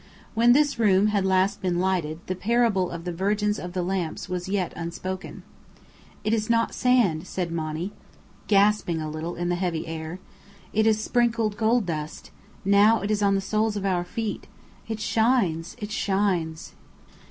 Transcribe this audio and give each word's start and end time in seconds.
When 0.33 0.53
this 0.53 0.79
room 0.79 1.09
had 1.13 1.27
last 1.27 1.61
been 1.61 1.77
lighted, 1.79 2.21
the 2.25 2.33
parable 2.33 2.89
of 2.89 3.03
the 3.03 3.11
Virgins 3.13 3.59
of 3.59 3.73
the 3.73 3.83
Lamps 3.83 4.27
was 4.27 4.49
yet 4.49 4.73
unspoken. 4.75 5.43
"It 6.23 6.33
is 6.33 6.49
not 6.49 6.73
sand," 6.73 7.27
said 7.27 7.51
Monny, 7.51 7.91
gasping 8.47 8.99
a 8.99 9.07
little 9.07 9.35
in 9.35 9.49
the 9.49 9.55
heavy 9.61 9.85
air. 9.85 10.17
"It 10.73 10.87
is 10.87 11.03
sprinkled 11.03 11.55
gold 11.55 11.85
dust. 11.85 12.31
Now 12.65 13.01
it 13.01 13.11
is 13.11 13.21
on 13.21 13.35
the 13.35 13.41
soles 13.41 13.77
of 13.77 13.85
our 13.85 14.03
feet. 14.03 14.47
It 14.87 14.99
shines 14.99 15.75
it 15.77 15.91
shines!" 15.91 16.73